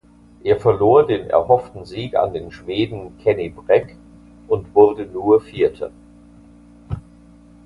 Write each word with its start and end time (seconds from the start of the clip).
Er 0.43 0.59
verlor 0.59 1.05
den 1.05 1.29
erhofften 1.29 1.85
Sieg 1.85 2.15
an 2.17 2.33
den 2.33 2.51
Schweden 2.51 3.19
Kenny 3.19 3.49
Bräck 3.49 3.95
und 4.47 4.73
wurde 4.73 5.05
nur 5.05 5.39
Vierter. 5.41 5.91